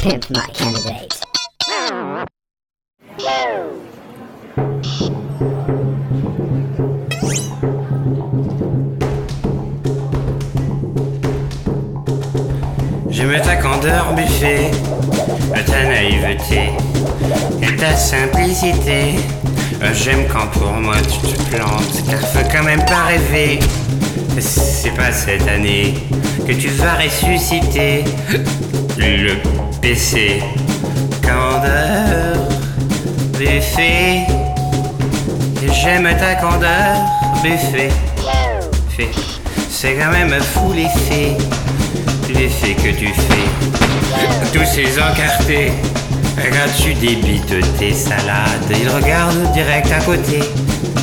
Pimp 0.00 0.30
my 0.30 0.46
candidate. 0.54 1.20
J'aime 13.10 13.40
ta 13.42 13.56
candeur 13.56 14.14
buffet, 14.14 14.70
ta 15.66 15.84
naïveté 15.84 16.70
et 17.60 17.76
ta 17.76 17.96
simplicité. 17.96 19.16
Euh, 19.82 19.92
J'aime 19.94 20.28
quand 20.28 20.46
pour 20.58 20.70
moi 20.74 20.94
tu 21.02 21.18
te 21.32 21.56
plantes, 21.56 22.04
car 22.08 22.20
faut 22.20 22.48
quand 22.52 22.62
même 22.62 22.84
pas 22.84 23.06
rêver. 23.06 23.58
C'est 24.38 24.94
pas 24.94 25.10
cette 25.10 25.48
année 25.48 25.94
que 26.46 26.52
tu 26.52 26.68
vas 26.68 26.94
ressusciter 26.94 28.04
le 28.96 29.57
PC. 29.88 30.42
Candeur, 31.22 32.36
buffet. 33.38 34.26
J'aime 35.72 36.06
ta 36.18 36.34
candeur, 36.34 36.94
buffet. 37.42 37.88
Fait. 38.90 39.08
C'est 39.70 39.94
quand 39.94 40.10
même 40.10 40.34
fou 40.42 40.74
l'effet, 40.74 41.38
l'effet 42.28 42.74
que 42.74 42.90
tu 42.98 43.06
fais. 43.06 44.52
Tous 44.52 44.66
ces 44.66 45.00
encartés, 45.00 45.72
quand 46.36 46.82
tu 46.82 46.92
débites 46.92 47.78
tes 47.78 47.94
salades, 47.94 48.70
ils 48.70 48.90
regardent 48.90 49.50
direct 49.54 49.90
à 49.90 50.00
côté 50.00 50.40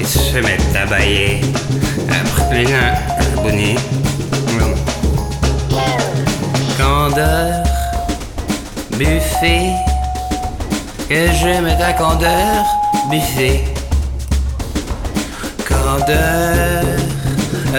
et 0.00 0.04
se 0.06 0.38
mettent 0.38 0.74
à 0.74 0.86
bailler. 0.86 1.42
Après 2.08 2.64
les 2.64 2.64
nains 2.64 2.94
abonnés. 3.36 3.76
Candeur, 6.78 7.62
buffet, 9.00 9.72
que 11.08 11.32
j'aime 11.40 11.74
ta 11.78 11.94
candeur, 11.94 12.66
buffet. 13.10 13.64
Candeur, 15.66 16.84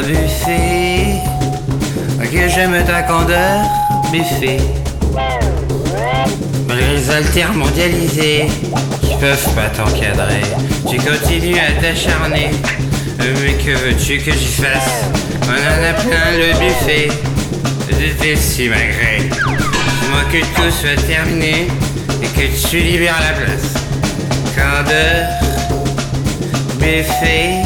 buffet, 0.04 1.22
que 2.24 2.50
j'aime 2.50 2.84
ta 2.88 3.04
candeur, 3.04 3.62
buffet. 4.12 4.58
Les 6.70 7.10
altères 7.12 7.54
mondialisés 7.54 8.48
qui 9.04 9.16
peuvent 9.20 9.54
pas 9.54 9.70
t'encadrer, 9.70 10.42
tu 10.90 10.98
continues 10.98 11.60
à 11.60 11.80
t'acharner. 11.80 12.50
Mais 13.20 13.54
que 13.64 13.78
veux-tu 13.78 14.18
que 14.18 14.32
j'y 14.32 14.54
fasse? 14.54 15.06
On 15.44 15.50
en 15.52 15.84
a 15.88 15.94
plein 15.94 16.32
le 16.36 16.58
buffet 16.58 17.10
de 17.92 18.20
tes 18.20 18.36
si 18.36 18.70
malgré. 18.70 19.61
Moi 20.12 20.24
que 20.32 20.40
tout 20.56 20.72
soit 20.72 21.02
terminé 21.08 21.68
et 22.22 22.28
que 22.28 22.68
tu 22.70 22.78
libères 22.80 23.20
la 23.20 23.34
place. 23.40 23.74
Candeur, 24.56 25.28
buffet, 26.80 27.62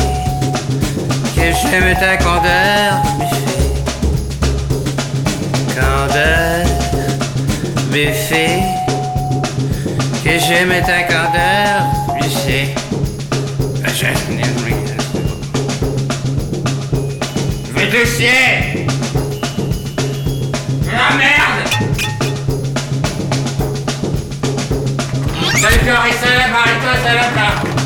que 1.35 1.41
j'aime 1.61 1.95
ta 1.99 2.17
candeur, 2.17 3.01
buffet. 3.19 3.69
Candeur, 5.75 6.66
buffet, 7.91 8.59
que 10.23 10.31
j'aime 10.39 10.73
ta 10.85 11.01
candeur, 11.03 11.75
je- 12.21 12.73
Je 17.67 17.81
vais 17.81 17.89
te 17.89 18.05
Joey, 25.86 26.11
set 26.14 26.36
up 26.41 26.50
high, 26.50 27.03
set 27.03 27.16
up 27.16 27.36
now. 27.36 27.84